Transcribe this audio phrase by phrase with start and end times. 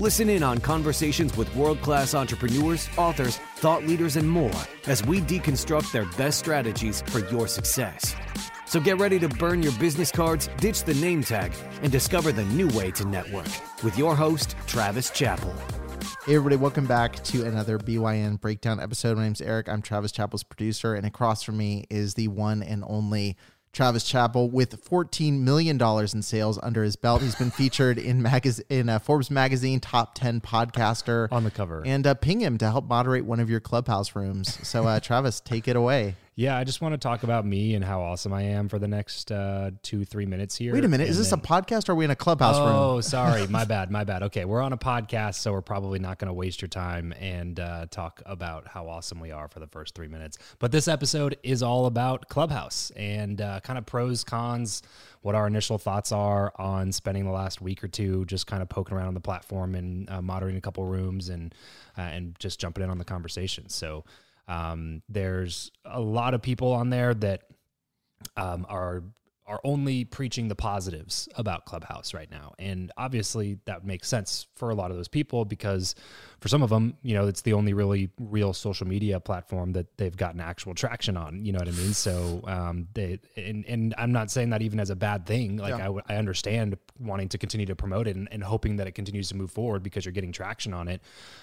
[0.00, 4.54] Listen in on conversations with world class entrepreneurs, authors, thought leaders, and more
[4.86, 8.14] as we deconstruct their best strategies for your success.
[8.64, 12.44] So get ready to burn your business cards, ditch the name tag, and discover the
[12.44, 13.48] new way to network
[13.82, 15.52] with your host, Travis Chappell.
[16.24, 19.16] Hey, everybody, welcome back to another BYN Breakdown episode.
[19.16, 19.68] My name's Eric.
[19.68, 23.36] I'm Travis Chappell's producer, and across from me is the one and only
[23.72, 27.22] Travis Chappell with $14 million in sales under his belt.
[27.22, 31.82] He's been featured in magaz- in uh, Forbes magazine top 10 podcaster on the cover.
[31.84, 34.58] And uh, ping him to help moderate one of your clubhouse rooms.
[34.66, 36.16] So uh, Travis, take it away.
[36.38, 38.86] Yeah, I just want to talk about me and how awesome I am for the
[38.86, 40.72] next uh, two, three minutes here.
[40.72, 41.08] Wait a minute.
[41.08, 41.40] Is this then...
[41.40, 42.74] a podcast or are we in a clubhouse oh, room?
[42.76, 43.48] Oh, sorry.
[43.48, 43.90] My bad.
[43.90, 44.22] My bad.
[44.22, 44.44] Okay.
[44.44, 47.86] We're on a podcast, so we're probably not going to waste your time and uh,
[47.90, 50.38] talk about how awesome we are for the first three minutes.
[50.60, 54.82] But this episode is all about Clubhouse and uh, kind of pros, cons,
[55.22, 58.68] what our initial thoughts are on spending the last week or two just kind of
[58.68, 61.52] poking around on the platform and uh, moderating a couple rooms and,
[61.98, 63.68] uh, and just jumping in on the conversation.
[63.68, 64.04] So,
[64.48, 67.42] um, there's a lot of people on there that
[68.36, 69.02] um, are
[69.46, 74.68] are only preaching the positives about Clubhouse right now, and obviously that makes sense for
[74.68, 75.94] a lot of those people because
[76.38, 79.96] for some of them, you know, it's the only really real social media platform that
[79.96, 81.46] they've gotten actual traction on.
[81.46, 81.94] You know what I mean?
[81.94, 85.56] So um, they and and I'm not saying that even as a bad thing.
[85.56, 85.90] Like yeah.
[86.08, 89.28] I, I understand wanting to continue to promote it and, and, hoping that it continues
[89.28, 91.00] to move forward because you're getting traction on it.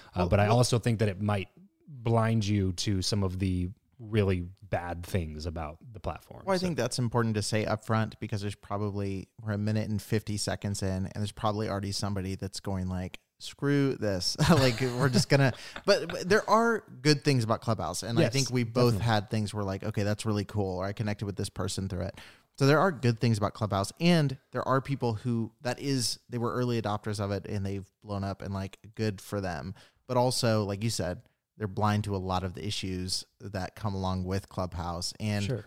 [0.08, 1.48] Uh, well, but I well, also think that it might
[1.88, 6.42] blind you to some of the really bad things about the platform.
[6.44, 6.66] Well, I so.
[6.66, 10.36] think that's important to say up front because there's probably we're a minute and 50
[10.36, 15.28] seconds in and there's probably already somebody that's going like screw this like we're just
[15.28, 15.52] gonna
[15.84, 19.04] but, but, there are good things about clubhouse and yes, i think we both definitely.
[19.04, 22.00] had things where like okay that's really cool or i connected with this person through
[22.00, 22.18] it
[22.56, 26.38] so there are good things about clubhouse and there are people who that is they
[26.38, 29.74] were early adopters of it and they've blown up and like good for them
[30.06, 31.20] but also like you said
[31.58, 35.12] they're blind to a lot of the issues that come along with Clubhouse.
[35.20, 35.66] And sure.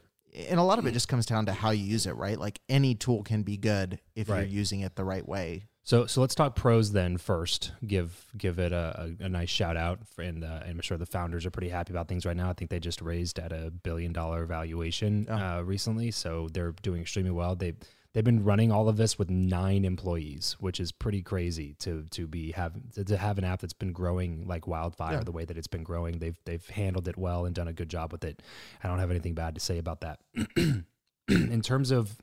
[0.50, 2.39] and a lot of it just comes down to how you use it, right?
[2.39, 4.39] Like any tool can be good if right.
[4.39, 5.63] you're using it the right way.
[5.83, 7.71] So so let's talk pros then first.
[7.86, 11.47] Give give it a, a, a nice shout out, and uh, I'm sure the founders
[11.47, 12.50] are pretty happy about things right now.
[12.50, 15.33] I think they just raised at a billion dollar valuation oh.
[15.33, 17.56] uh, recently, so they're doing extremely well.
[17.56, 17.74] They
[18.13, 22.27] they've been running all of this with nine employees, which is pretty crazy to to
[22.27, 22.73] be have
[23.06, 25.23] to, have an app that's been growing like wildfire yeah.
[25.23, 26.19] the way that it's been growing.
[26.19, 28.41] They've they've handled it well and done a good job with it.
[28.83, 30.19] I don't have anything bad to say about that.
[31.29, 32.17] In terms of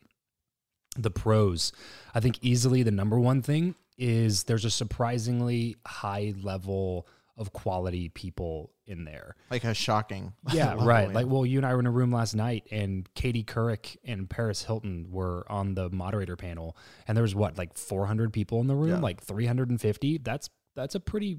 [0.96, 1.72] the pros,
[2.14, 7.06] I think easily the number one thing is there's a surprisingly high level
[7.36, 9.36] of quality people in there.
[9.50, 10.32] Like a shocking.
[10.52, 11.12] Yeah, right.
[11.12, 14.28] Like, well, you and I were in a room last night, and Katie Couric and
[14.30, 16.76] Paris Hilton were on the moderator panel,
[17.08, 18.98] and there was what, like 400 people in the room, Yeah.
[19.00, 20.18] like 350.
[20.18, 21.38] That's that's a pretty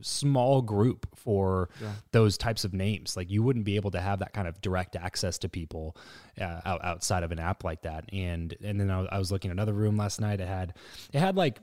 [0.00, 1.68] small group for
[2.12, 3.16] those types of names.
[3.16, 5.96] Like, you wouldn't be able to have that kind of direct access to people
[6.40, 8.04] uh, out, outside of an app like that.
[8.12, 10.40] And and then I, was- I was looking at another room last night.
[10.40, 10.74] It had
[11.12, 11.58] it had like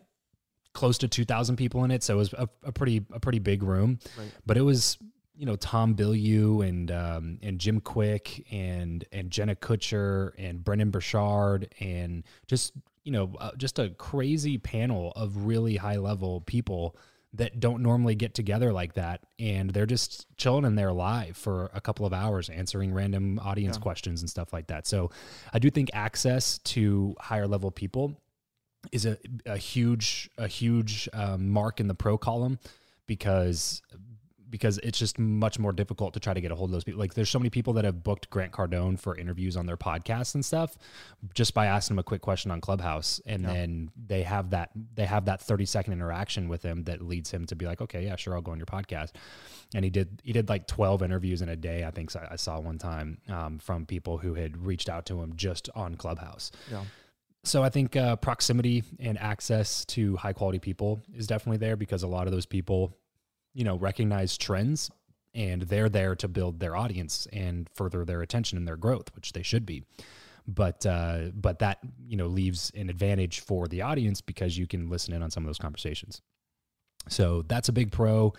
[0.73, 3.61] close to 2000 people in it so it was a, a pretty a pretty big
[3.61, 3.99] room
[4.45, 4.97] but it was
[5.41, 10.91] you know Tom Bilyeu and um, and Jim Kwik and and Jenna Kutcher and Brendon
[10.91, 12.73] Burchard and just
[13.03, 16.95] you know uh, just a crazy panel of really high level people
[17.33, 19.21] that don't normally get together like that.
[19.39, 23.79] And they're just chilling in there live for a couple of hours answering random audience
[23.79, 24.85] questions and stuff like that.
[24.85, 25.09] So
[25.53, 28.15] i do think access to higher level people
[28.91, 29.17] is a,
[29.47, 32.59] a huge a huge um, mark in the pro column
[33.07, 33.81] because
[34.51, 36.99] because it's just much more difficult to try to get a hold of those people.
[36.99, 40.35] Like there's so many people that have booked Grant Cardone for interviews on their podcasts
[40.35, 40.77] and stuff
[41.33, 45.05] just by asking him a quick question on Clubhouse and then they have that they
[45.05, 48.15] have that 30 second interaction with him that leads him to be like, "Okay, yeah,
[48.15, 49.11] sure, I'll go on your podcast."
[49.73, 52.59] And he did he did like 12 interviews in a day, I think I saw
[52.59, 56.51] one time um, from people who had reached out to him just on Clubhouse.
[56.69, 56.83] Yeah.
[57.43, 62.03] So I think uh, proximity and access to high quality people is definitely there because
[62.03, 62.95] a lot of those people,
[63.53, 64.89] you know, recognize trends
[65.33, 69.33] and they're there to build their audience and further their attention and their growth, which
[69.33, 69.83] they should be.
[70.47, 74.89] But uh, but that you know leaves an advantage for the audience because you can
[74.89, 76.21] listen in on some of those conversations.
[77.07, 78.33] So that's a big pro.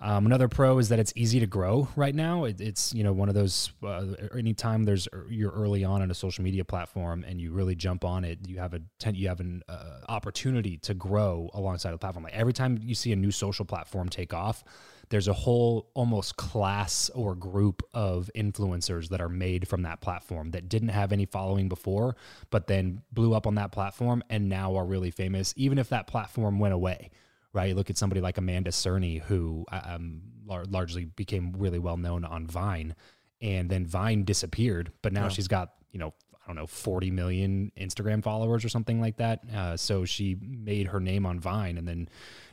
[0.00, 2.44] Um, another pro is that it's easy to grow right now.
[2.44, 3.72] It, it's you know one of those.
[3.82, 4.06] Uh,
[4.36, 8.24] anytime there's you're early on in a social media platform and you really jump on
[8.24, 8.80] it, you have a
[9.12, 12.24] you have an uh, opportunity to grow alongside the platform.
[12.24, 14.62] Like every time you see a new social platform take off,
[15.08, 20.52] there's a whole almost class or group of influencers that are made from that platform
[20.52, 22.14] that didn't have any following before,
[22.50, 26.06] but then blew up on that platform and now are really famous, even if that
[26.06, 27.10] platform went away
[27.52, 27.70] right?
[27.70, 32.24] You look at somebody like Amanda Cerny, who um, lar- largely became really well known
[32.24, 32.94] on Vine,
[33.40, 36.12] and then Vine disappeared, but now she's got you know
[36.48, 39.40] I don't know 40 million Instagram followers or something like that.
[39.54, 42.08] Uh, so she made her name on Vine, and then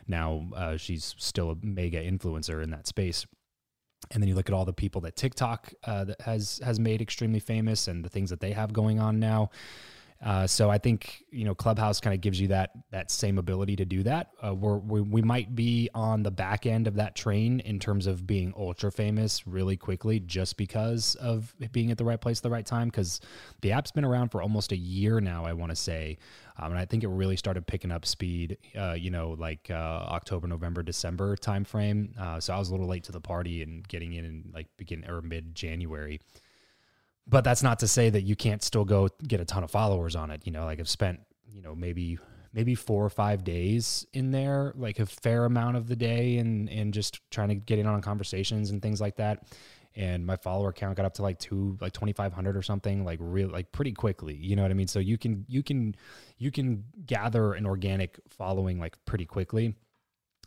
[0.06, 3.26] now uh, she's still a mega influencer in that space.
[4.10, 7.00] And then you look at all the people that TikTok uh, that has has made
[7.00, 9.50] extremely famous, and the things that they have going on now.
[10.24, 13.76] Uh, so I think you know Clubhouse kind of gives you that that same ability
[13.76, 14.30] to do that.
[14.44, 18.06] Uh, we're, we we might be on the back end of that train in terms
[18.06, 22.42] of being ultra famous really quickly, just because of being at the right place at
[22.42, 22.88] the right time.
[22.88, 23.20] Because
[23.60, 26.18] the app's been around for almost a year now, I want to say,
[26.58, 28.56] um, and I think it really started picking up speed.
[28.76, 32.18] Uh, you know, like uh, October, November, December timeframe.
[32.18, 34.66] Uh, so I was a little late to the party and getting in in like
[34.78, 36.20] begin or mid January
[37.26, 40.14] but that's not to say that you can't still go get a ton of followers
[40.14, 40.42] on it.
[40.44, 41.20] You know, like I've spent,
[41.50, 42.18] you know, maybe
[42.52, 46.68] maybe four or five days in there, like a fair amount of the day and
[46.70, 49.44] and just trying to get in on conversations and things like that.
[49.94, 53.04] And my follower count got up to like two, like twenty five hundred or something,
[53.04, 54.34] like real, like pretty quickly.
[54.34, 54.88] You know what I mean?
[54.88, 55.96] So you can you can
[56.38, 59.74] you can gather an organic following like pretty quickly.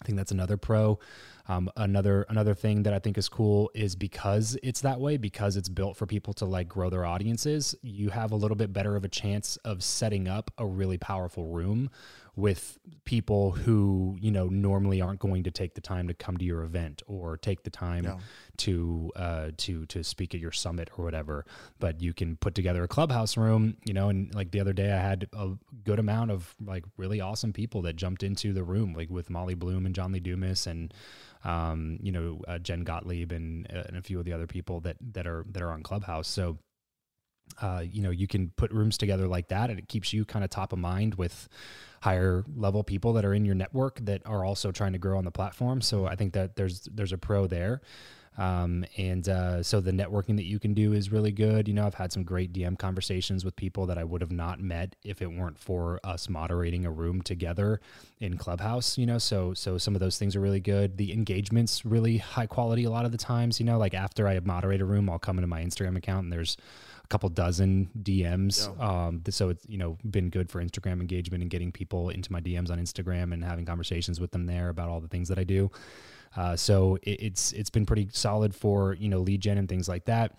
[0.01, 0.99] I think that's another pro.
[1.47, 5.57] Um, another another thing that I think is cool is because it's that way, because
[5.57, 7.75] it's built for people to like grow their audiences.
[7.81, 11.45] You have a little bit better of a chance of setting up a really powerful
[11.45, 11.89] room
[12.35, 16.45] with people who you know normally aren't going to take the time to come to
[16.45, 18.03] your event or take the time
[18.57, 21.45] to uh, to to speak at your summit or whatever.
[21.79, 24.09] But you can put together a clubhouse room, you know.
[24.09, 25.51] And like the other day, I had a
[25.83, 29.55] good amount of like really awesome people that jumped into the room, like with Molly
[29.55, 30.93] Bloom and John Lee Dumas and
[31.43, 34.79] um, you know uh, Jen Gottlieb and uh, and a few of the other people
[34.81, 36.27] that that are that are on Clubhouse.
[36.27, 36.57] So
[37.61, 40.43] uh, you know, you can put rooms together like that, and it keeps you kind
[40.43, 41.49] of top of mind with
[42.01, 45.25] higher level people that are in your network that are also trying to grow on
[45.25, 45.81] the platform.
[45.81, 47.81] So I think that there's there's a pro there.
[48.37, 51.67] Um, and uh, so the networking that you can do is really good.
[51.67, 54.61] You know, I've had some great DM conversations with people that I would have not
[54.61, 57.81] met if it weren't for us moderating a room together
[58.21, 58.97] in Clubhouse.
[58.97, 60.95] You know, so so some of those things are really good.
[60.95, 63.59] The engagement's really high quality a lot of the times.
[63.59, 66.31] You know, like after I moderate a room, I'll come into my Instagram account and
[66.31, 66.55] there's
[67.09, 68.67] couple dozen DMs.
[68.81, 72.39] Um, so it's you know been good for Instagram engagement and getting people into my
[72.39, 75.43] DMs on Instagram and having conversations with them there about all the things that I
[75.43, 75.71] do.
[76.35, 79.89] Uh, so it, it's it's been pretty solid for you know lead gen and things
[79.89, 80.35] like that.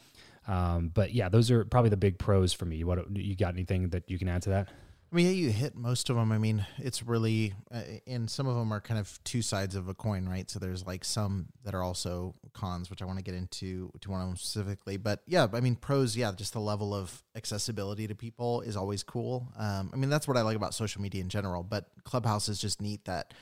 [0.47, 2.83] Um, but yeah, those are probably the big pros for me.
[2.85, 3.55] What you got?
[3.55, 4.69] Anything that you can add to that?
[5.13, 6.31] I mean, yeah, you hit most of them.
[6.31, 9.89] I mean, it's really, uh, and some of them are kind of two sides of
[9.89, 10.49] a coin, right?
[10.49, 14.11] So there's like some that are also cons, which I want to get into to
[14.11, 14.99] one of them specifically.
[14.99, 19.03] But yeah, I mean, pros, yeah, just the level of accessibility to people is always
[19.03, 19.49] cool.
[19.59, 21.65] Um, I mean, that's what I like about social media in general.
[21.65, 23.35] But Clubhouse is just neat that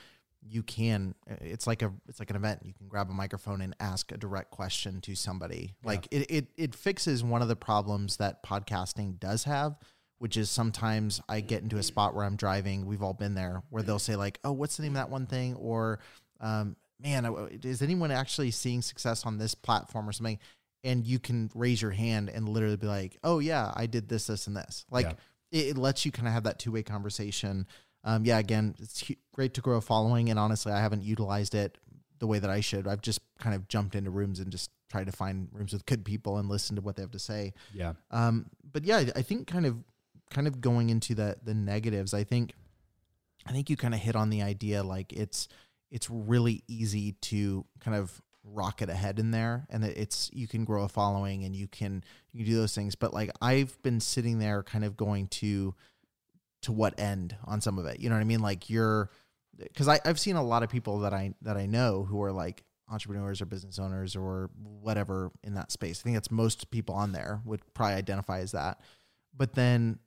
[0.47, 3.75] you can it's like a it's like an event you can grab a microphone and
[3.81, 5.87] ask a direct question to somebody yeah.
[5.87, 9.75] like it, it it fixes one of the problems that podcasting does have
[10.19, 12.85] which is sometimes I get into a spot where I'm driving.
[12.85, 15.25] We've all been there where they'll say like, "Oh, what's the name of that one
[15.25, 15.99] thing?" or
[16.39, 17.25] um, "Man,
[17.63, 20.39] is anyone actually seeing success on this platform or something?"
[20.83, 24.27] And you can raise your hand and literally be like, "Oh yeah, I did this,
[24.27, 25.59] this, and this." Like yeah.
[25.59, 27.65] it, it, lets you kind of have that two way conversation.
[28.03, 31.77] Um, yeah, again, it's great to grow a following, and honestly, I haven't utilized it
[32.19, 32.87] the way that I should.
[32.87, 36.03] I've just kind of jumped into rooms and just tried to find rooms with good
[36.03, 37.53] people and listen to what they have to say.
[37.73, 37.93] Yeah.
[38.11, 39.77] Um, but yeah, I think kind of
[40.29, 42.53] kind of going into the the negatives, I think
[43.45, 45.47] I think you kind of hit on the idea like it's
[45.91, 50.65] it's really easy to kind of rocket ahead in there and that it's you can
[50.65, 53.99] grow a following and you can you can do those things but like I've been
[53.99, 55.75] sitting there kind of going to
[56.63, 58.41] to what end on some of it you know what I mean?
[58.41, 59.09] Like you're
[59.57, 62.63] because I've seen a lot of people that I that I know who are like
[62.89, 64.49] entrepreneurs or business owners or
[64.81, 66.01] whatever in that space.
[66.01, 68.79] I think that's most people on there would probably identify as that.
[69.35, 69.99] But then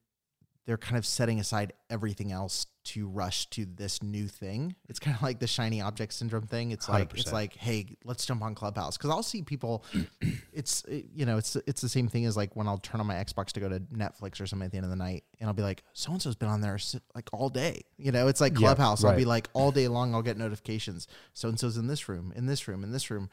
[0.66, 4.74] they're kind of setting aside everything else to rush to this new thing.
[4.88, 6.70] It's kind of like the shiny object syndrome thing.
[6.70, 6.90] It's 100%.
[6.92, 9.84] like it's like, hey, let's jump on Clubhouse because I'll see people.
[10.52, 13.06] it's eh, you know, it's it's the same thing as like when I'll turn on
[13.06, 15.48] my Xbox to go to Netflix or something at the end of the night, and
[15.48, 16.78] I'll be like, so and so's been on there
[17.14, 17.82] like all day.
[17.96, 19.02] You know, it's like Clubhouse.
[19.02, 19.10] right.
[19.10, 20.14] I'll be like all day long.
[20.14, 21.08] I'll get notifications.
[21.34, 23.30] So and so's in this room, in this room, in this room,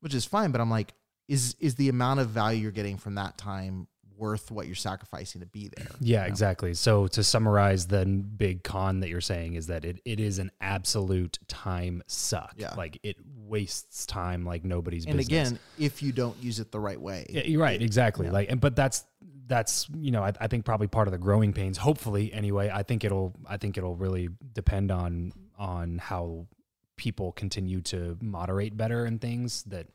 [0.00, 0.52] which is fine.
[0.52, 0.92] But I'm like,
[1.28, 5.40] is is the amount of value you're getting from that time worth what you're sacrificing
[5.40, 5.86] to be there.
[6.00, 6.26] Yeah, you know?
[6.28, 6.74] exactly.
[6.74, 10.50] So to summarize the big con that you're saying is that it, it is an
[10.60, 12.54] absolute time suck.
[12.56, 12.74] Yeah.
[12.74, 15.48] Like it wastes time like nobody's and business.
[15.48, 17.26] again, if you don't use it the right way.
[17.28, 18.26] Yeah, you're right, exactly.
[18.26, 18.32] Yeah.
[18.32, 19.04] Like and but that's
[19.46, 22.82] that's you know I, I think probably part of the growing pains hopefully anyway i
[22.82, 26.46] think it'll i think it'll really depend on on how
[26.96, 29.86] people continue to moderate better and things that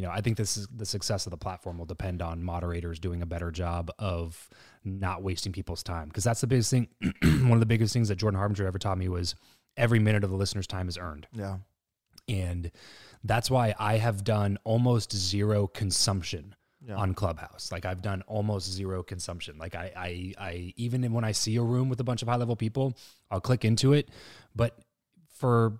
[0.00, 2.98] you know, I think this is the success of the platform will depend on moderators
[2.98, 4.48] doing a better job of
[4.82, 6.08] not wasting people's time.
[6.08, 6.88] Because that's the biggest thing.
[7.22, 9.34] one of the biggest things that Jordan Harbinger ever taught me was
[9.76, 11.26] every minute of the listener's time is earned.
[11.34, 11.58] Yeah.
[12.30, 12.70] And
[13.24, 16.94] that's why I have done almost zero consumption yeah.
[16.94, 17.70] on Clubhouse.
[17.70, 19.58] Like I've done almost zero consumption.
[19.58, 22.36] Like I, I, I, even when I see a room with a bunch of high
[22.36, 22.96] level people,
[23.30, 24.08] I'll click into it.
[24.56, 24.78] But
[25.34, 25.78] for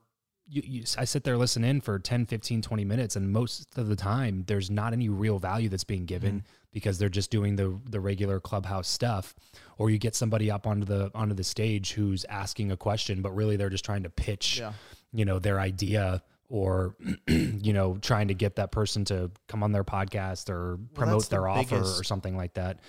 [0.50, 3.88] you, you, I sit there listen in for 10, 15, 20 minutes, and most of
[3.88, 6.46] the time there's not any real value that's being given mm-hmm.
[6.72, 9.34] because they're just doing the the regular clubhouse stuff.
[9.78, 13.34] Or you get somebody up onto the onto the stage who's asking a question, but
[13.34, 14.72] really they're just trying to pitch, yeah.
[15.12, 16.96] you know, their idea or
[17.28, 21.42] you know trying to get that person to come on their podcast or promote well,
[21.42, 22.80] their the offer biggest, or something like that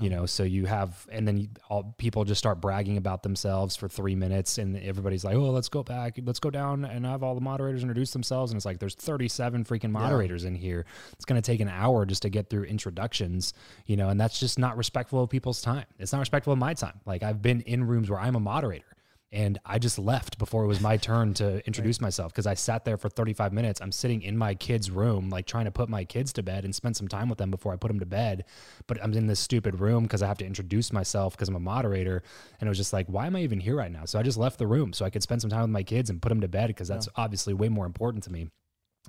[0.00, 3.76] you know so you have and then you, all people just start bragging about themselves
[3.76, 7.22] for three minutes and everybody's like oh let's go back let's go down and have
[7.22, 8.52] all the moderators introduce themselves.
[8.52, 10.48] And it's like there's 37 freaking moderators yeah.
[10.48, 10.84] in here.
[11.12, 13.52] It's going to take an hour just to get through introductions
[13.86, 15.84] you know and that's just not respectful of people's time.
[15.98, 17.00] It's not respectful of my time.
[17.06, 18.84] Like i've been in rooms where i'm a moderator
[19.32, 22.06] and I just left before it was my turn to introduce right.
[22.06, 23.80] myself because I sat there for 35 minutes.
[23.80, 26.74] I'm sitting in my kids' room, like trying to put my kids to bed and
[26.74, 28.44] spend some time with them before I put them to bed.
[28.86, 31.60] But I'm in this stupid room because I have to introduce myself because I'm a
[31.60, 32.22] moderator.
[32.60, 34.04] And it was just like, why am I even here right now?
[34.04, 36.10] So I just left the room so I could spend some time with my kids
[36.10, 37.24] and put them to bed because that's yeah.
[37.24, 38.48] obviously way more important to me.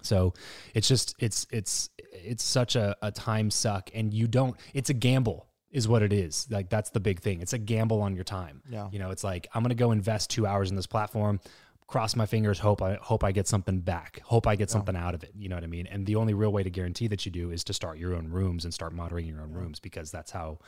[0.02, 0.34] So
[0.74, 4.94] it's just it's it's it's such a, a time suck and you don't it's a
[4.94, 6.48] gamble is what it is.
[6.50, 7.42] Like that's the big thing.
[7.42, 8.62] It's a gamble on your time.
[8.70, 8.88] Yeah.
[8.92, 11.42] You know, it's like I'm gonna go invest two hours in this platform,
[11.88, 14.74] cross my fingers, hope I hope I get something back, hope I get yeah.
[14.74, 15.32] something out of it.
[15.36, 15.88] You know what I mean?
[15.88, 18.30] And the only real way to guarantee that you do is to start your own
[18.30, 19.58] rooms and start moderating your own yeah.
[19.58, 20.60] rooms because that's how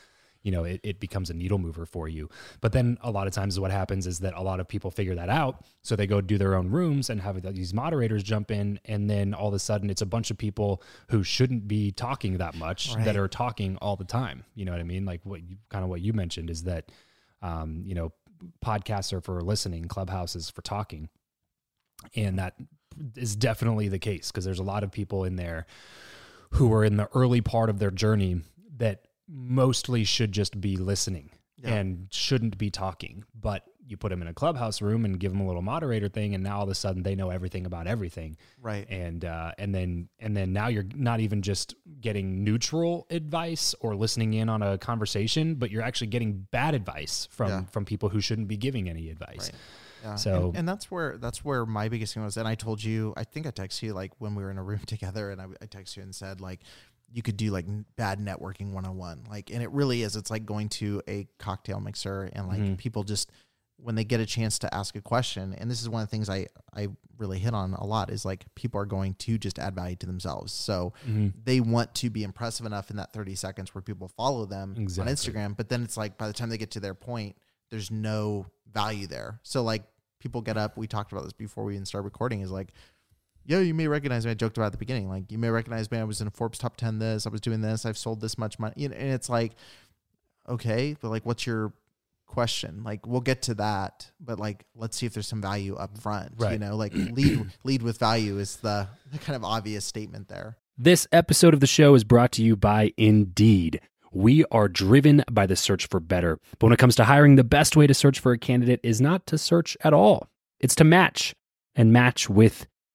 [0.46, 2.30] you know, it, it becomes a needle mover for you.
[2.62, 5.16] But then a lot of times what happens is that a lot of people figure
[5.16, 5.66] that out.
[5.82, 8.80] So they go do their own rooms and have these moderators jump in.
[8.86, 12.38] And then all of a sudden it's a bunch of people who shouldn't be talking
[12.38, 13.04] that much right.
[13.06, 14.46] that are talking all the time.
[14.54, 15.04] You know what I mean?
[15.04, 16.92] Like what you kind of what you mentioned is that,
[17.42, 18.14] um, you know,
[18.64, 21.10] podcasts are for listening, clubhouses for talking.
[22.16, 22.54] And that
[23.16, 25.66] is definitely the case because there's a lot of people in there
[26.52, 28.42] who are in the early part of their journey
[28.78, 31.76] that mostly should just be listening yeah.
[31.76, 33.24] and shouldn't be talking.
[33.40, 36.34] But you put them in a clubhouse room and give them a little moderator thing,
[36.34, 38.36] and now all of a sudden they know everything about everything.
[38.60, 38.90] Right.
[38.90, 43.96] And uh, and then and then now you're not even just getting neutral advice or
[43.96, 47.64] listening in on a conversation, but you're actually getting bad advice from Yeah.
[47.66, 49.52] from people who shouldn't be giving any advice.
[49.52, 49.56] Right.
[50.04, 50.16] Yeah.
[50.16, 52.38] So- and, and that's where that's where my biggest thing was.
[52.38, 54.64] And I told you, I think I texted you like when we were in a
[54.64, 56.62] room together, and I, I texted you and said like
[57.12, 60.16] you could do like bad networking one on one, like, and it really is.
[60.16, 62.78] It's like going to a cocktail mixer and like Mhm.
[62.78, 63.32] people just
[63.78, 65.54] when they get a chance to ask a question.
[65.54, 68.26] And this is one of the things I I really hit on a lot is
[68.26, 70.52] like people are going to just add value to themselves.
[70.54, 71.34] So Mhm.
[71.46, 75.12] they want to be impressive enough in that 30 seconds where people follow them Exactly.
[75.12, 75.56] on Instagram.
[75.58, 77.38] But then it's like by the time they get to their point,
[77.70, 79.40] there's no value there.
[79.44, 79.84] So like
[80.20, 82.74] people get up, we talked about this before we even start recording, is like,
[83.46, 84.32] yo, you may recognize me.
[84.32, 85.10] I joked about at the beginning.
[85.10, 85.98] Like you may recognize me.
[85.98, 88.60] I was in Forbes top 10 this, I was doing this, I've sold this much
[88.60, 88.74] money.
[88.78, 89.54] You know, and it's like,
[90.48, 91.74] okay, but like what's your
[92.26, 92.84] question?
[92.84, 96.34] Like we'll get to that, but like let's see if there's some value up front.
[96.40, 100.58] You know, like lead lead with value is the, the kind of obvious statement there.
[100.78, 103.80] This episode of the show is brought to you by Indeed.
[104.12, 106.38] We are driven by the search for better.
[106.60, 109.00] But when it comes to hiring, the best way to search for a candidate is
[109.00, 110.28] not to search at all,
[110.60, 111.34] it's to match
[111.76, 112.68] and match with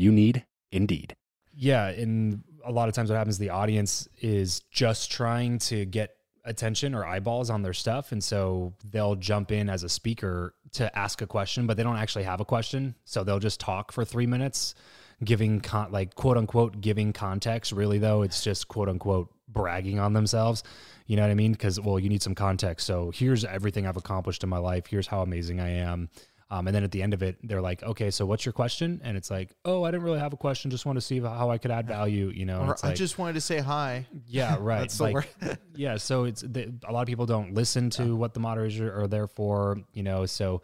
[0.00, 1.16] you need Indeed.
[1.54, 6.14] Yeah, and a lot of times what happens the audience is just trying to get
[6.44, 10.98] attention or eyeballs on their stuff and so they'll jump in as a speaker to
[10.98, 12.94] ask a question but they don't actually have a question.
[13.04, 14.74] So they'll just talk for 3 minutes
[15.22, 17.72] giving con- like quote unquote giving context.
[17.72, 20.62] Really though it's just quote unquote bragging on themselves.
[21.06, 21.52] You know what i mean?
[21.52, 22.86] Because well you need some context.
[22.86, 24.86] So here's everything i've accomplished in my life.
[24.86, 26.08] Here's how amazing i am
[26.50, 29.00] um, and then at the end of it, they're like, "Okay, so what's your question?"
[29.04, 30.70] And it's like, "Oh, I didn't really have a question.
[30.70, 33.18] Just want to see how I could add value." You know, Or I like, just
[33.18, 34.06] wanted to say hi.
[34.26, 34.92] yeah, right.
[35.00, 35.28] Like,
[35.76, 35.96] yeah.
[35.96, 39.06] So it's the, a lot of people don't listen to what the moderators are, are
[39.06, 39.78] there for.
[39.92, 40.62] You know, so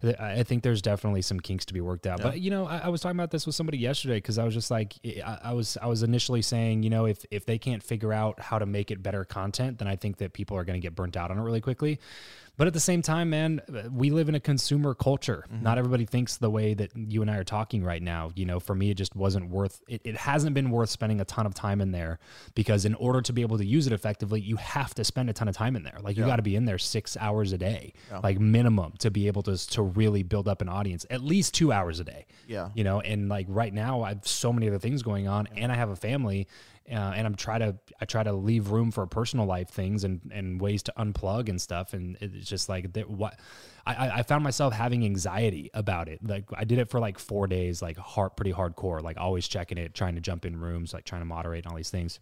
[0.00, 2.22] th- I think there's definitely some kinks to be worked out.
[2.22, 4.54] But you know, I, I was talking about this with somebody yesterday because I was
[4.54, 7.82] just like, I, I was I was initially saying, you know, if if they can't
[7.82, 10.80] figure out how to make it better content, then I think that people are going
[10.80, 11.98] to get burnt out on it really quickly.
[12.56, 13.60] But at the same time, man,
[13.92, 15.44] we live in a consumer culture.
[15.52, 15.62] Mm-hmm.
[15.62, 18.30] Not everybody thinks the way that you and I are talking right now.
[18.34, 20.00] You know, for me, it just wasn't worth it.
[20.04, 22.18] It hasn't been worth spending a ton of time in there
[22.54, 25.32] because in order to be able to use it effectively, you have to spend a
[25.32, 25.98] ton of time in there.
[26.00, 27.92] Like you got to be in there six hours a day,
[28.22, 31.04] like minimum, to be able to to really build up an audience.
[31.10, 32.26] At least two hours a day.
[32.46, 32.70] Yeah.
[32.74, 35.70] You know, and like right now, I have so many other things going on, and
[35.70, 36.48] I have a family.
[36.90, 40.20] Uh, and I'm try to I try to leave room for personal life things and,
[40.32, 41.94] and ways to unplug and stuff.
[41.94, 43.38] And it's just like that what
[43.84, 46.20] I, I- found myself having anxiety about it.
[46.26, 49.78] Like I did it for like four days like hard pretty hardcore like always checking
[49.78, 52.20] it trying to jump in rooms like trying to moderate and all these things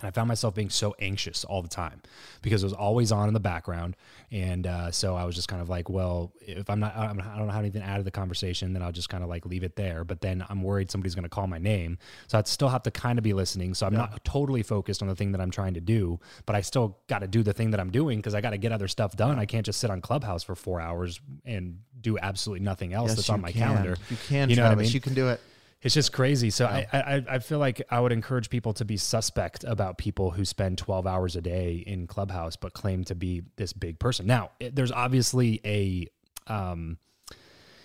[0.00, 2.00] And I found myself being so anxious all the time
[2.40, 3.94] because it was always on in the background.
[4.30, 7.36] And uh, so I was just kind of like, well, if I'm not, I'm, I
[7.36, 9.44] don't know how to even add to the conversation, then I'll just kind of like
[9.44, 10.02] leave it there.
[10.04, 11.98] But then I'm worried somebody's going to call my name.
[12.26, 13.74] So I'd still have to kind of be listening.
[13.74, 14.00] So I'm yeah.
[14.00, 17.18] not totally focused on the thing that I'm trying to do, but I still got
[17.20, 19.38] to do the thing that I'm doing because I got to get other stuff done.
[19.38, 23.16] I can't just sit on Clubhouse for four hours and do absolutely nothing else yes,
[23.16, 23.68] that's on my can.
[23.68, 23.96] calendar.
[24.08, 24.92] You can, you know Travis, what I mean?
[24.92, 25.40] You can do it.
[25.82, 26.50] It's just crazy.
[26.50, 26.86] So yeah.
[26.92, 30.44] I, I I feel like I would encourage people to be suspect about people who
[30.44, 34.26] spend 12 hours a day in Clubhouse but claim to be this big person.
[34.26, 36.06] Now, it, there's obviously a
[36.46, 36.98] um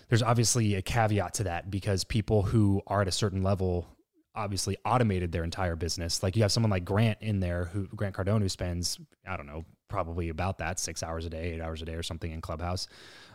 [0.09, 3.87] there's obviously a caveat to that because people who are at a certain level
[4.35, 6.21] obviously automated their entire business.
[6.21, 9.47] Like you have someone like Grant in there who Grant Cardone who spends I don't
[9.47, 12.41] know probably about that six hours a day, eight hours a day, or something in
[12.41, 12.87] Clubhouse.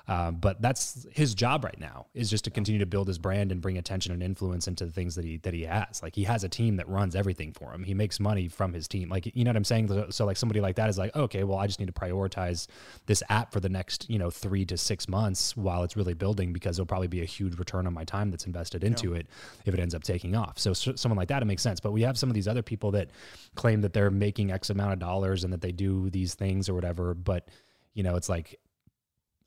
[0.08, 3.52] Um, but that's his job right now is just to continue to build his brand
[3.52, 6.02] and bring attention and influence into the things that he that he has.
[6.02, 7.84] Like he has a team that runs everything for him.
[7.84, 9.08] He makes money from his team.
[9.08, 10.10] Like you know what I'm saying.
[10.10, 12.66] So like somebody like that is like, okay, well I just need to prioritize
[13.06, 16.52] this app for the next you know three to six months while it's really building
[16.52, 19.20] because it'll probably be a huge return on my time that's invested into yeah.
[19.20, 19.26] it
[19.64, 20.58] if it ends up taking off.
[20.58, 21.80] So, so someone like that it makes sense.
[21.80, 23.10] But we have some of these other people that
[23.54, 26.74] claim that they're making X amount of dollars and that they do these things or
[26.74, 27.48] whatever, but
[27.94, 28.58] you know it's like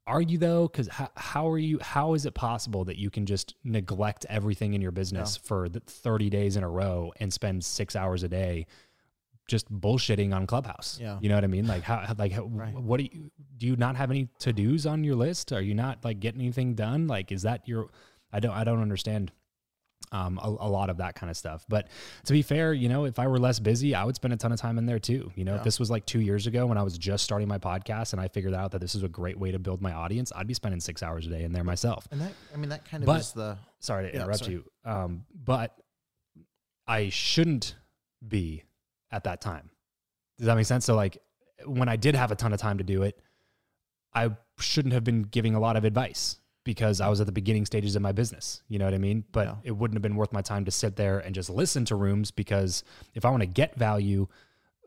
[0.07, 0.67] are you though?
[0.67, 4.73] Because how, how are you how is it possible that you can just neglect everything
[4.73, 5.47] in your business yeah.
[5.47, 8.67] for 30 days in a row and spend six hours a day
[9.47, 10.99] just bullshitting on clubhouse?
[11.01, 11.17] Yeah.
[11.21, 11.67] You know what i mean?
[11.67, 12.73] Like how like how, right.
[12.73, 15.51] what do you do you not have any to-dos on your list?
[15.51, 17.07] Are you not like getting anything done?
[17.07, 17.89] Like is that your
[18.31, 19.31] i don't i don't understand
[20.15, 21.65] um, a, a, lot of that kind of stuff.
[21.67, 21.89] But
[22.25, 24.51] to be fair, you know, if I were less busy, I would spend a ton
[24.51, 25.31] of time in there too.
[25.35, 25.57] You know, yeah.
[25.57, 28.21] if this was like two years ago when I was just starting my podcast and
[28.21, 30.53] I figured out that this is a great way to build my audience, I'd be
[30.53, 32.07] spending six hours a day in there myself.
[32.11, 33.57] And that, I mean, that kind of but, is the.
[33.79, 34.63] Sorry to interrupt yeah, you.
[34.85, 35.75] Um, but
[36.87, 37.75] I shouldn't
[38.25, 38.63] be
[39.11, 39.69] at that time.
[40.37, 40.85] Does that make sense?
[40.85, 41.17] So, like,
[41.65, 43.19] when I did have a ton of time to do it,
[44.13, 47.65] I shouldn't have been giving a lot of advice because I was at the beginning
[47.65, 48.61] stages of my business.
[48.67, 49.23] You know what I mean?
[49.31, 49.55] But yeah.
[49.63, 52.31] it wouldn't have been worth my time to sit there and just listen to rooms
[52.31, 54.27] because if I want to get value,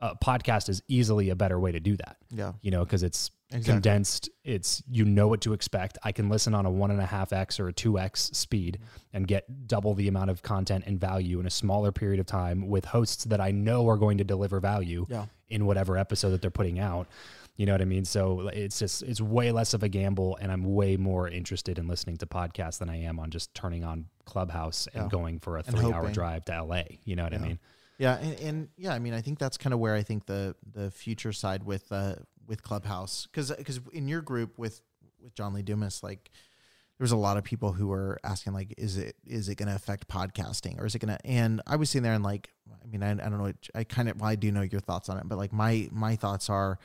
[0.02, 2.16] a podcast is easily a better way to do that.
[2.30, 2.52] Yeah.
[2.60, 3.72] You know, because it's exactly.
[3.72, 5.98] condensed, it's, you know what to expect.
[6.02, 8.80] I can listen on a one and a half X or a two X speed
[9.12, 12.68] and get double the amount of content and value in a smaller period of time
[12.68, 15.26] with hosts that I know are going to deliver value yeah.
[15.48, 17.06] in whatever episode that they're putting out.
[17.58, 18.04] You know what I mean?
[18.04, 21.88] So it's just it's way less of a gamble, and I'm way more interested in
[21.88, 25.08] listening to podcasts than I am on just turning on Clubhouse and yeah.
[25.08, 26.82] going for a three hour drive to LA.
[27.04, 27.38] You know what yeah.
[27.38, 27.58] I mean?
[27.98, 30.54] Yeah, and, and, yeah, I mean, I think that's kind of where I think the
[30.72, 32.14] the future side with uh
[32.46, 34.80] with Clubhouse, because because in your group with
[35.20, 36.30] with John Lee Dumas, like
[36.98, 39.68] there was a lot of people who were asking like, is it is it going
[39.68, 41.26] to affect podcasting or is it going to?
[41.26, 44.08] And I was sitting there and like, I mean, I, I don't know, I kind
[44.08, 46.78] of well, I do know your thoughts on it, but like my my thoughts are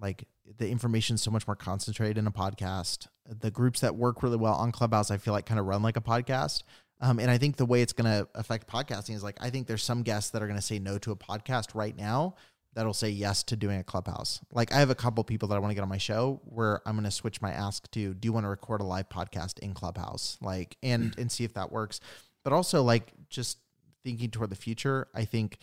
[0.00, 0.26] like
[0.58, 3.06] the information is so much more concentrated in a podcast.
[3.28, 5.96] The groups that work really well on Clubhouse, I feel like kind of run like
[5.96, 6.62] a podcast.
[7.00, 9.66] Um, and I think the way it's going to affect podcasting is like, I think
[9.66, 12.34] there's some guests that are going to say no to a podcast right now
[12.74, 14.40] that'll say yes to doing a clubhouse.
[14.52, 16.80] Like I have a couple people that I want to get on my show where
[16.86, 19.58] I'm going to switch my ask to, do you want to record a live podcast
[19.60, 20.38] in clubhouse?
[20.40, 22.00] Like, and, and see if that works.
[22.44, 23.58] But also like just
[24.04, 25.58] thinking toward the future, I think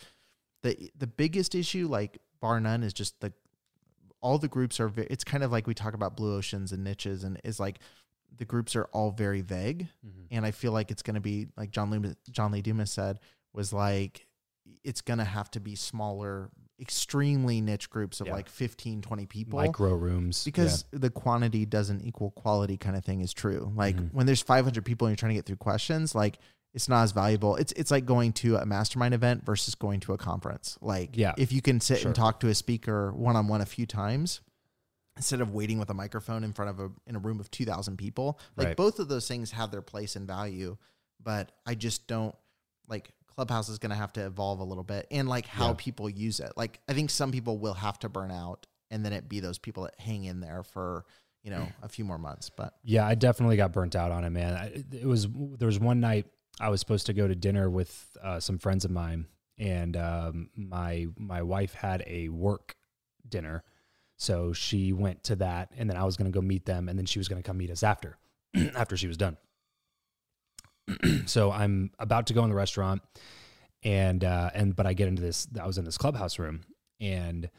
[0.62, 3.32] the, the biggest issue, like bar none is just the,
[4.20, 6.84] all the groups are very, it's kind of like we talk about blue oceans and
[6.84, 7.78] niches and is like
[8.36, 10.22] the groups are all very vague mm-hmm.
[10.30, 13.18] and i feel like it's going to be like john lee john lee dumas said
[13.52, 14.26] was like
[14.84, 16.50] it's going to have to be smaller
[16.80, 18.34] extremely niche groups of yeah.
[18.34, 21.00] like 15 20 people micro rooms because yeah.
[21.00, 24.16] the quantity doesn't equal quality kind of thing is true like mm-hmm.
[24.16, 26.38] when there's 500 people and you're trying to get through questions like
[26.74, 27.56] it's not as valuable.
[27.56, 30.78] It's it's like going to a mastermind event versus going to a conference.
[30.80, 32.08] Like yeah, if you can sit sure.
[32.08, 34.40] and talk to a speaker one on one a few times
[35.16, 37.96] instead of waiting with a microphone in front of a in a room of 2000
[37.96, 38.38] people.
[38.56, 38.76] Like right.
[38.76, 40.76] both of those things have their place and value,
[41.22, 42.34] but I just don't
[42.86, 45.74] like Clubhouse is going to have to evolve a little bit and like how yeah.
[45.78, 46.52] people use it.
[46.56, 49.58] Like I think some people will have to burn out and then it be those
[49.58, 51.04] people that hang in there for
[51.42, 54.30] you know a few more months but yeah i definitely got burnt out on it
[54.30, 56.26] man it was there was one night
[56.60, 59.26] I was supposed to go to dinner with uh, some friends of mine,
[59.58, 62.76] and um, my my wife had a work
[63.28, 63.64] dinner,
[64.16, 66.98] so she went to that, and then I was going to go meet them, and
[66.98, 68.18] then she was going to come meet us after
[68.74, 69.36] after she was done.
[71.26, 73.02] so I'm about to go in the restaurant,
[73.82, 75.46] and uh, and but I get into this.
[75.60, 76.62] I was in this clubhouse room,
[77.00, 77.50] and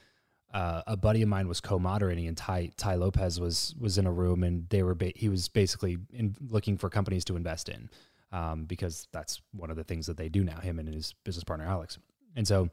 [0.53, 4.12] uh, a buddy of mine was co-moderating, and Ty Tai Lopez was was in a
[4.12, 7.89] room, and they were ba- he was basically in, looking for companies to invest in
[8.32, 11.44] um, because that's one of the things that they do now, him and his business
[11.44, 11.98] partner, Alex.
[12.36, 12.70] And so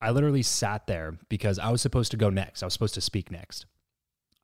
[0.00, 2.62] I literally sat there because I was supposed to go next.
[2.62, 3.66] I was supposed to speak next.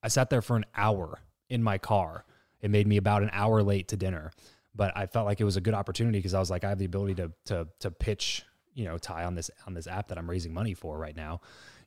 [0.03, 2.25] I sat there for an hour in my car.
[2.61, 4.33] It made me about an hour late to dinner,
[4.75, 6.79] but I felt like it was a good opportunity because I was like, I have
[6.79, 10.19] the ability to to to pitch, you know, Tai on this on this app that
[10.19, 11.41] I'm raising money for right now.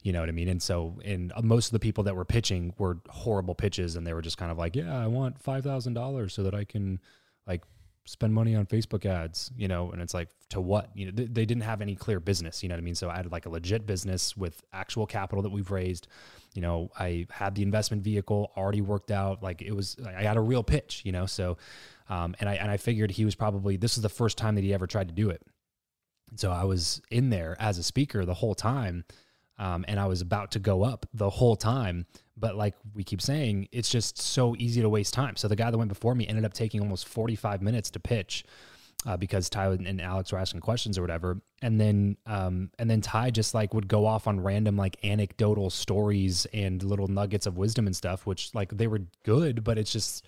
[0.04, 0.48] You know what I mean?
[0.48, 4.14] And so, and most of the people that were pitching were horrible pitches, and they
[4.14, 7.00] were just kind of like, "Yeah, I want five thousand dollars so that I can
[7.48, 7.64] like
[8.08, 10.90] spend money on Facebook ads, you know, and it's like to what?
[10.96, 12.96] You know, they, they, didn't have any clear business, you know what I mean?
[12.96, 16.08] So I had like a legit business with actual capital that we've raised.
[16.54, 19.44] You know, I had the investment vehicle already worked out.
[19.44, 21.26] Like it was, I had a real pitch, you know.
[21.26, 21.58] So,
[22.10, 24.64] um, and I and I figured he was probably this is the first time that
[24.64, 25.42] he ever tried to do it.
[26.36, 29.04] So I was in there as a speaker the whole time.
[29.60, 32.06] Um, and I was about to go up the whole time.
[32.40, 35.36] But like we keep saying, it's just so easy to waste time.
[35.36, 38.46] So the guy that went before me ended up taking almost 45 minutes to pitch.
[39.06, 43.00] Uh, because Tai and Alex were asking questions or whatever, and then um, and then
[43.00, 47.58] Tai just like would go off on random like anecdotal stories and little nuggets of
[47.58, 50.26] wisdom and stuff, which like they were good, but it's just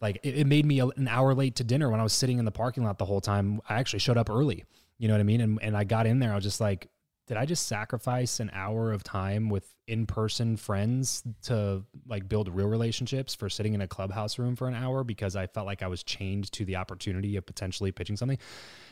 [0.00, 2.46] like it, it made me an hour late to dinner when I was sitting in
[2.46, 3.60] the parking lot the whole time.
[3.68, 4.64] I actually showed up early,
[4.98, 6.88] you know what I mean, and and I got in there, I was just like,
[7.30, 12.66] did I just sacrifice an hour of time with in-person friends to like build real
[12.66, 15.86] relationships for sitting in a clubhouse room for an hour because I felt like I
[15.86, 18.36] was chained to the opportunity of potentially pitching something.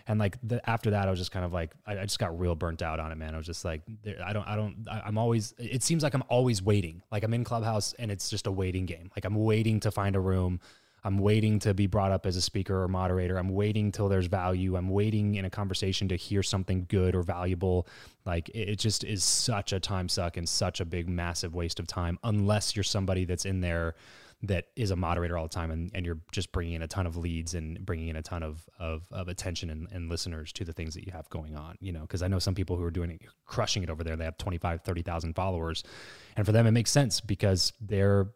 [0.07, 2.39] And like the, after that, I was just kind of like, I, I, just got
[2.39, 3.35] real burnt out on it, man.
[3.35, 3.83] I was just like,
[4.25, 7.03] I don't, I don't, I, I'm always, it seems like I'm always waiting.
[7.11, 9.11] Like I'm in clubhouse and it's just a waiting game.
[9.17, 10.61] Like I'm waiting to find a room
[11.05, 13.39] I'm waiting to be brought up as a speaker or moderator.
[13.39, 14.77] I'm waiting till there's value.
[14.77, 17.87] I'm waiting in a conversation to hear something good or valuable.
[18.25, 21.87] Like it just is such a time suck and such a big, massive waste of
[21.87, 23.95] time unless you're somebody that's in there
[24.43, 27.07] that is a moderator all the time and, and you're just bringing in a ton
[27.07, 30.65] of leads and bringing in a ton of, of, of attention and, and listeners to
[30.65, 32.85] the things that you have going on, you know, because I know some people who
[32.85, 34.15] are doing it, crushing it over there.
[34.15, 35.83] They have 25, 30,000 followers.
[36.37, 38.29] And for them, it makes sense because they're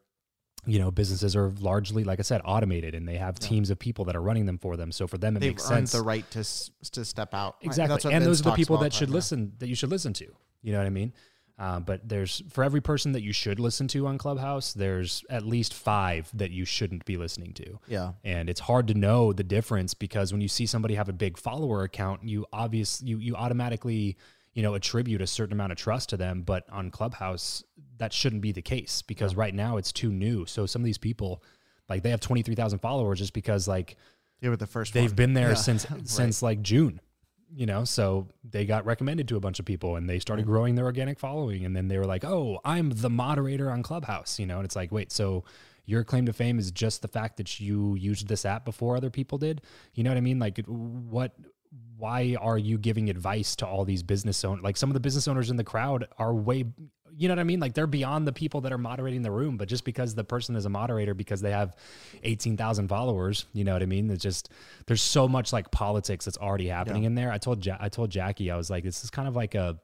[0.64, 3.48] you know businesses are largely like i said automated and they have yeah.
[3.48, 4.92] teams of people that are running them for them.
[4.92, 5.92] So for them it They've makes sense.
[5.92, 6.44] the right to
[6.92, 8.12] to step out exactly.
[8.12, 10.26] And those are the people that should listen that you should listen to
[10.62, 11.12] you know what i mean?
[11.58, 15.44] Uh, but there's for every person that you should listen to on clubhouse there's at
[15.44, 17.78] least five that you shouldn't be listening to.
[17.88, 18.12] Yeah.
[18.24, 21.36] And it's hard to know the difference because when you see somebody have a big
[21.36, 24.16] follower account you obviously you you automatically
[24.54, 26.42] you know, attribute a certain amount of trust to them.
[26.42, 27.64] But on Clubhouse,
[27.98, 29.40] that shouldn't be the case because yeah.
[29.40, 30.46] right now it's too new.
[30.46, 31.42] So some of these people,
[31.88, 33.96] like they have 23,000 followers just because like
[34.40, 35.16] they were the first they've one.
[35.16, 35.54] been there yeah.
[35.54, 36.08] since, right.
[36.08, 37.00] since like June,
[37.54, 40.48] you know, so they got recommended to a bunch of people and they started mm.
[40.48, 41.64] growing their organic following.
[41.64, 44.76] And then they were like, Oh, I'm the moderator on Clubhouse, you know, and it's
[44.76, 45.44] like, wait, so
[45.84, 49.10] your claim to fame is just the fact that you used this app before other
[49.10, 49.62] people did.
[49.94, 50.38] You know what I mean?
[50.38, 51.34] Like what
[51.96, 54.64] why are you giving advice to all these business owners?
[54.64, 56.64] Like some of the business owners in the crowd are way,
[57.16, 57.60] you know what I mean?
[57.60, 60.56] Like they're beyond the people that are moderating the room, but just because the person
[60.56, 61.76] is a moderator because they have
[62.24, 64.10] 18,000 followers, you know what I mean?
[64.10, 64.50] It's just,
[64.86, 67.08] there's so much like politics that's already happening yeah.
[67.08, 67.30] in there.
[67.30, 69.78] I told, ja- I told Jackie, I was like, this is kind of like a,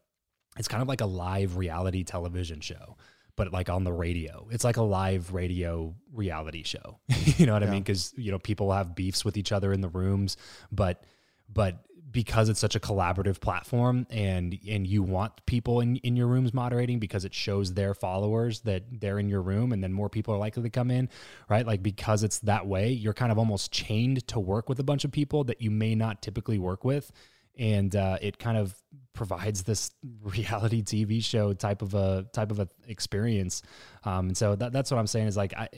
[0.59, 2.97] it's kind of like a live reality television show
[3.37, 4.49] but like on the radio.
[4.51, 6.99] It's like a live radio reality show.
[7.09, 7.69] you know what yeah.
[7.69, 7.85] I mean?
[7.85, 10.37] Because you know people have beefs with each other in the rooms,
[10.73, 11.05] but
[11.53, 16.27] but because it's such a collaborative platform and and you want people in, in your
[16.27, 20.09] rooms moderating because it shows their followers that they're in your room and then more
[20.09, 21.09] people are likely to come in
[21.49, 21.67] right?
[21.67, 25.05] Like because it's that way you're kind of almost chained to work with a bunch
[25.05, 27.13] of people that you may not typically work with.
[27.59, 28.75] And uh, it kind of
[29.19, 29.91] provides this
[30.23, 33.63] reality TV show type of a type of a experience.
[34.05, 35.69] Um, and so that, that's what I'm saying is like I,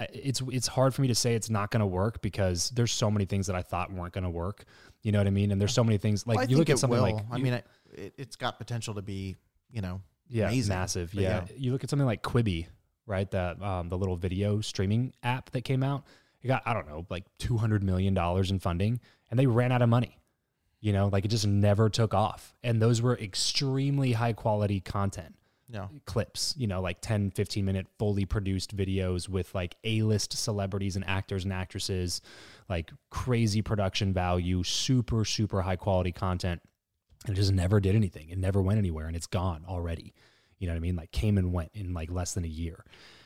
[0.00, 2.90] I, it's it's hard for me to say it's not going to work because there's
[2.90, 4.64] so many things that I thought weren't going to work.
[5.02, 5.52] You know what I mean?
[5.52, 7.14] And there's so many things like well, you look at something will.
[7.14, 7.52] like I you, mean
[7.92, 9.36] it, it's got potential to be
[9.70, 11.44] you know yeah amazing, massive yeah.
[11.46, 11.56] yeah.
[11.56, 12.66] You look at something like Quibi,
[13.06, 13.30] right?
[13.30, 16.04] That um, the little video streaming app that came out.
[16.40, 18.98] It got I don't know like 200 million dollars in funding,
[19.30, 20.18] and they ran out of money
[20.80, 22.54] you know, like it just never took off.
[22.62, 25.34] And those were extremely high quality content.
[25.70, 25.88] Yeah.
[26.06, 30.96] Clips, you know, like 10, 15 minute fully produced videos with like A list celebrities
[30.96, 32.22] and actors and actresses,
[32.70, 36.62] like crazy production value, super, super high quality content.
[37.26, 38.30] And it just never did anything.
[38.30, 40.14] It never went anywhere and it's gone already.
[40.58, 40.96] You know what I mean?
[40.96, 42.84] Like came and went in like less than a year.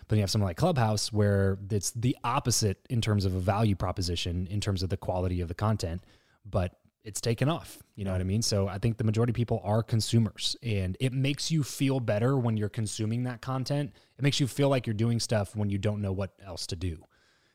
[0.09, 3.77] But you have something like Clubhouse where it's the opposite in terms of a value
[3.77, 6.03] proposition, in terms of the quality of the content,
[6.45, 7.79] but it's taken off.
[7.97, 8.43] You know what I mean?
[8.43, 12.39] So I think the majority of people are consumers and it makes you feel better
[12.39, 13.93] when you're consuming that content.
[14.19, 16.77] It makes you feel like you're doing stuff when you don't know what else to
[16.77, 17.05] do.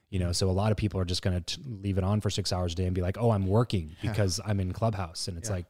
[0.10, 2.30] You know, so a lot of people are just going to leave it on for
[2.30, 5.38] six hours a day and be like, "Oh, I'm working because I'm in Clubhouse," and
[5.38, 5.56] it's Yeah.
[5.58, 5.66] like,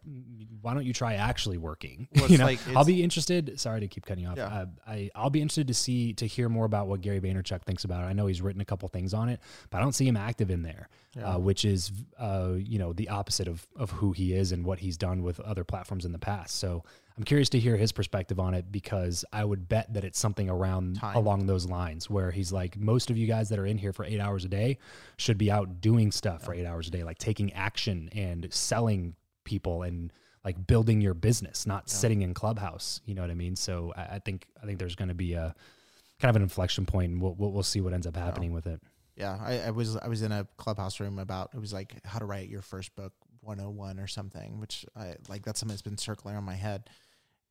[0.62, 2.08] why don't you try actually working?
[2.16, 3.60] Well, you know, like- I'll be interested.
[3.60, 4.38] Sorry to keep cutting you off.
[4.38, 4.46] Yeah.
[4.46, 7.84] Uh, I I'll be interested to see to hear more about what Gary Vaynerchuk thinks
[7.84, 8.08] about it.
[8.08, 9.40] I know he's written a couple things on it,
[9.72, 10.88] but I don't see him active in there,
[11.20, 14.78] uh, which is uh, you know the opposite of of who he is and what
[14.78, 16.58] he's done with other platforms in the past.
[16.58, 16.84] So
[17.18, 20.50] I'm curious to hear his perspective on it because I would bet that it's something
[20.50, 21.16] around Time.
[21.16, 24.06] along those lines where he's like most of you guys that are in here for
[24.06, 24.78] eight hours a day
[25.18, 29.16] should be out doing stuff for eight hours a day, like taking action and selling
[29.46, 30.14] people and
[30.46, 33.02] like building your business, not sitting in clubhouse.
[33.06, 33.56] You know what I mean?
[33.56, 35.56] So I, I think I think there's going to be a
[36.20, 38.68] kind of an inflection point, and we'll we'll, we'll see what ends up happening with
[38.68, 38.80] it.
[39.16, 42.20] Yeah, I, I was I was in a clubhouse room about it was like how
[42.20, 45.98] to write your first book 101 or something, which I like that's something that's been
[45.98, 46.90] circling around my head.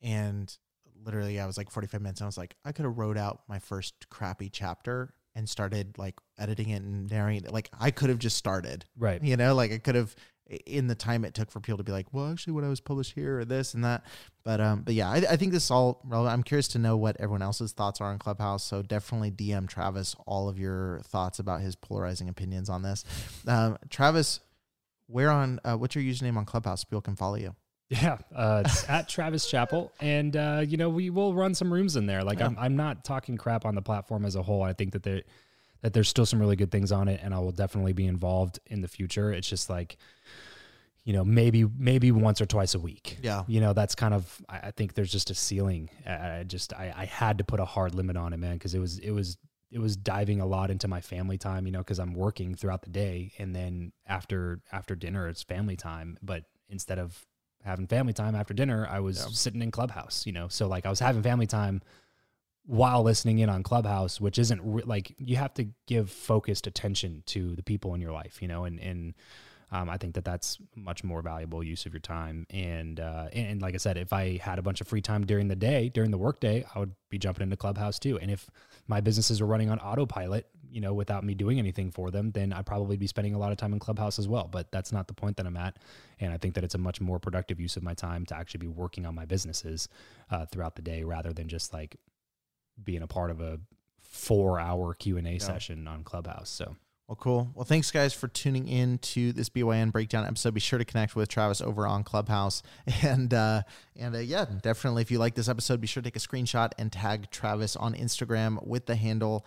[0.07, 0.57] And
[1.05, 3.41] literally I was like 45 minutes and I was like, I could have wrote out
[3.49, 7.53] my first crappy chapter and started like editing it and narrating it.
[7.53, 8.85] Like I could have just started.
[8.97, 9.23] Right.
[9.23, 10.15] You know, like I could have
[10.65, 12.79] in the time it took for people to be like, well, actually, what I was
[12.81, 14.05] published here or this and that.
[14.45, 16.33] But um, but yeah, I, I think this is all relevant.
[16.33, 18.63] I'm curious to know what everyone else's thoughts are on Clubhouse.
[18.63, 23.05] So definitely DM Travis all of your thoughts about his polarizing opinions on this.
[23.49, 24.41] Um, Travis,
[25.09, 26.85] where on uh, what's your username on Clubhouse?
[26.85, 27.57] People can follow you.
[27.89, 31.95] Yeah, uh, it's at Travis Chappell, and uh, you know we will run some rooms
[31.95, 32.25] in there.
[32.25, 34.63] Like I'm, I'm not talking crap on the platform as a whole.
[34.63, 35.23] I think that there,
[35.83, 38.59] that there's still some really good things on it, and I will definitely be involved
[38.67, 39.33] in the future.
[39.33, 39.99] It's just like,
[41.05, 43.19] you know, maybe maybe once or twice a week.
[43.23, 43.45] Yeah.
[43.47, 44.43] you know that's kind of.
[44.49, 45.89] I, I think there's just a ceiling.
[46.05, 48.75] I, I just I, I had to put a hard limit on it, man, because
[48.75, 49.37] it was it was
[49.71, 51.67] it was diving a lot into my family time.
[51.67, 55.77] You know, because I'm working throughout the day, and then after after dinner it's family
[55.77, 56.19] time.
[56.21, 57.25] But instead of
[57.67, 60.49] having family time after dinner, I was sitting in Clubhouse, you know.
[60.49, 61.83] So like I was having family time
[62.65, 67.23] while listening in on Clubhouse, which isn't re- like you have to give focused attention
[67.27, 69.15] to the people in your life, you know, and and
[69.73, 72.47] um, I think that that's much more valuable use of your time.
[72.51, 75.27] And, uh, and and like I said, if I had a bunch of free time
[75.27, 78.19] during the day, during the workday, I would be jumping into Clubhouse too.
[78.19, 78.49] And if
[78.87, 82.53] my businesses were running on autopilot, you know, without me doing anything for them, then
[82.53, 84.49] I'd probably be spending a lot of time in Clubhouse as well.
[84.51, 85.79] But that's not the point that I'm at.
[86.21, 88.59] And I think that it's a much more productive use of my time to actually
[88.59, 89.89] be working on my businesses
[90.31, 91.97] uh, throughout the day rather than just like
[92.83, 93.59] being a part of a
[94.01, 96.51] four hour Q and A session on Clubhouse.
[96.51, 96.77] So
[97.09, 97.53] Well, cool.
[97.55, 100.55] Well, thanks guys for tuning in to this BYN breakdown episode.
[100.55, 102.65] Be sure to connect with Travis over on Clubhouse,
[103.03, 103.63] and uh,
[103.95, 106.73] and uh, yeah, definitely if you like this episode, be sure to take a screenshot
[106.79, 109.47] and tag Travis on Instagram with the handle